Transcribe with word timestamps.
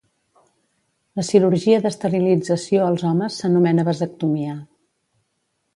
La 1.19 1.25
cirurgia 1.27 1.81
d'esterilització 1.83 2.87
als 2.89 3.07
homes 3.11 3.39
s'anomena 3.43 3.87
vasectomia. 3.91 4.57